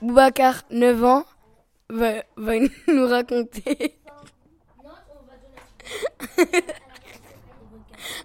Boubacar, 0.00 0.64
9 0.70 1.04
ans, 1.04 1.24
va, 1.88 2.22
nous 2.88 3.08
raconter 3.08 3.98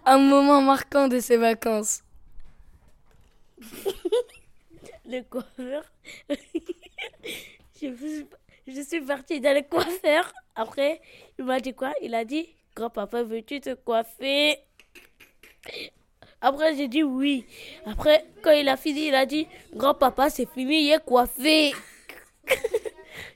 un 0.06 0.18
moment 0.18 0.62
marquant 0.62 1.08
de 1.08 1.20
ses 1.20 1.38
vacances. 1.38 2.04
Le 5.06 5.22
coiffeur. 5.24 5.84
je, 6.30 6.36
suis, 7.96 8.28
je 8.68 8.82
suis 8.82 9.02
partie 9.02 9.42
dans 9.42 9.54
le 9.56 9.62
coiffeur. 9.68 10.32
Après, 10.56 11.02
il 11.38 11.46
m'a 11.46 11.60
dit 11.60 11.74
quoi? 11.74 11.94
Il 12.02 12.14
a 12.16 12.24
dit 12.24 12.48
Grand-papa, 12.76 13.24
veux-tu 13.24 13.62
te 13.62 13.74
coiffer? 13.74 14.58
Après, 16.44 16.76
j'ai 16.76 16.90
dit 16.90 17.04
oui. 17.04 17.46
Après, 17.86 18.26
quand 18.42 18.52
il 18.52 18.68
a 18.68 18.76
fini, 18.76 19.08
il 19.08 19.16
a 19.16 19.26
dit 19.26 19.48
Grand-papa, 19.74 20.30
c'est 20.30 20.46
fini, 20.46 20.88
il 20.88 20.92
est 20.92 21.04
coiffé. 21.04 21.74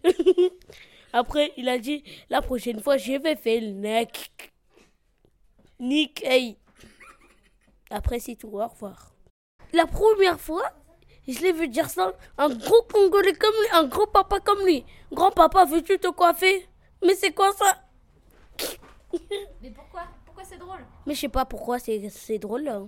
Après, 1.14 1.54
il 1.56 1.70
a 1.70 1.78
dit 1.78 2.04
La 2.30 2.42
prochaine 2.42 2.82
fois, 2.82 2.98
je 2.98 3.14
vais 3.14 3.38
faire 3.38 3.62
le 3.62 3.70
neck. 3.70 4.52
Nick, 5.80 6.22
hey. 6.26 6.58
Après, 7.90 8.20
c'est 8.20 8.36
tout. 8.36 8.50
Au 8.50 8.68
revoir. 8.68 9.14
La 9.72 9.88
première 9.88 10.38
fois, 10.38 10.70
je 11.30 11.40
l'ai 11.40 11.54
vu 11.54 11.70
dire 11.70 11.90
ça. 11.90 12.12
Un 12.38 12.50
gros 12.50 12.82
Congolais 12.92 13.36
comme 13.36 13.56
lui, 13.62 13.70
un 13.72 13.86
gros 13.86 14.08
papa 14.08 14.42
comme 14.42 14.66
lui. 14.66 14.84
Grand-papa, 15.14 15.64
veux-tu 15.64 15.98
te 15.98 16.10
coiffer? 16.10 16.68
Mais 17.02 17.16
c'est 17.16 17.32
quoi 17.32 17.54
ça? 17.54 17.84
Mais 19.62 19.72
pourquoi? 19.72 20.04
Mais 21.08 21.16
je 21.16 21.22
sais 21.22 21.30
pas 21.30 21.46
pourquoi 21.46 21.80
c'est 21.80 22.40
drôle. 22.40 22.64
là. 22.64 22.84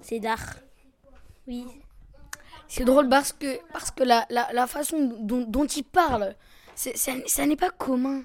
C'est 0.00 0.20
d'art. 0.20 0.56
Oui. 1.48 1.66
C'est 2.68 2.84
drôle 2.84 3.08
parce 3.08 3.32
que, 3.32 3.60
parce 3.72 3.90
que 3.90 4.02
la, 4.04 4.26
la, 4.30 4.52
la 4.52 4.66
façon 4.66 5.16
dont, 5.20 5.42
dont 5.48 5.66
il 5.66 5.84
parle, 5.84 6.34
c'est- 6.74 6.96
ça, 6.96 7.12
ça 7.26 7.46
n'est 7.46 7.56
pas 7.56 7.70
commun. 7.70 8.24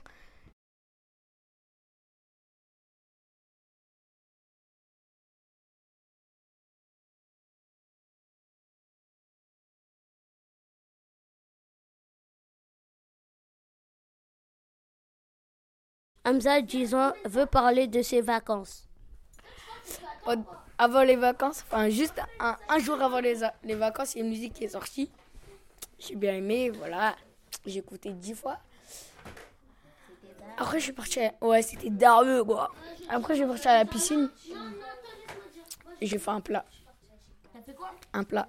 Hamza, 16.26 16.62
10 16.62 16.96
ans, 16.96 17.14
veut 17.26 17.46
parler 17.46 17.86
de 17.88 18.02
ses 18.02 18.22
vacances. 18.22 18.89
Avant 20.78 21.04
les 21.04 21.16
vacances, 21.18 21.64
enfin 21.68 21.90
juste 21.90 22.22
un, 22.40 22.56
un 22.70 22.80
jour 22.80 23.02
avant 23.02 23.20
les, 23.20 23.36
les 23.64 23.76
vacances, 23.76 24.16
il 24.16 24.20
y 24.20 24.22
a 24.22 24.24
une 24.24 24.30
musique 24.30 24.54
qui 24.54 24.64
est 24.64 24.70
sortie. 24.70 25.10
J'ai 26.00 26.16
bien 26.16 26.34
aimé, 26.36 26.70
voilà. 26.70 27.16
J'ai 27.66 27.80
écouté 27.80 28.12
dix 28.14 28.34
fois. 28.34 28.58
Après, 30.58 30.80
je 30.80 30.86
suis 30.86 30.94
partie. 30.94 31.20
à- 31.22 31.34
Ouais, 31.42 31.62
c'était 31.62 31.90
dareux, 31.90 32.44
quoi. 32.46 32.72
Après, 33.10 33.36
je 33.36 33.40
suis 33.42 33.48
partie 33.48 33.68
à 33.68 33.76
la 33.80 33.86
piscine. 33.86 34.30
Et 36.02 36.06
j'ai 36.08 36.18
fait 36.18 36.32
un 36.32 36.40
plat. 36.42 36.64
T'as 37.54 37.62
fait 37.62 37.74
quoi? 37.74 37.92
Un 38.14 38.24
plat. 38.24 38.48